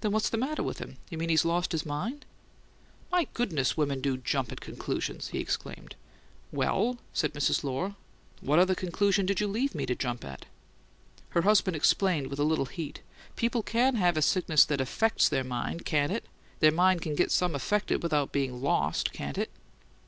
"Then 0.00 0.10
what's 0.10 0.28
the 0.28 0.36
matter 0.36 0.60
with 0.60 0.80
him? 0.80 0.96
You 1.08 1.16
mean 1.16 1.28
he's 1.28 1.44
lost 1.44 1.70
his 1.70 1.86
mind?" 1.86 2.26
"My 3.12 3.28
goodness, 3.32 3.74
but 3.74 3.78
women 3.78 4.00
do 4.00 4.16
jump 4.16 4.50
at 4.50 4.60
conclusions!" 4.60 5.28
he 5.28 5.38
exclaimed. 5.38 5.94
"Well," 6.50 6.98
said 7.12 7.32
Mrs. 7.32 7.62
Lohr, 7.62 7.94
"what 8.40 8.58
other 8.58 8.74
conclusion 8.74 9.24
did 9.24 9.38
you 9.38 9.46
leave 9.46 9.72
me 9.72 9.86
to 9.86 9.94
jump 9.94 10.24
at?" 10.24 10.46
Her 11.28 11.42
husband 11.42 11.76
explained 11.76 12.26
with 12.26 12.40
a 12.40 12.44
little 12.44 12.66
heat: 12.66 13.02
"People 13.36 13.62
can 13.62 13.94
have 13.94 14.16
a 14.16 14.22
sickness 14.22 14.64
that 14.64 14.80
AFFECTS 14.80 15.28
their 15.28 15.44
mind, 15.44 15.84
can't 15.84 16.10
they? 16.10 16.22
Their 16.58 16.72
mind 16.72 17.00
can 17.02 17.14
get 17.14 17.30
some 17.30 17.54
affected 17.54 18.02
without 18.02 18.32
bein' 18.32 18.60
LOST, 18.60 19.12
can't 19.12 19.38
it?" 19.38 19.52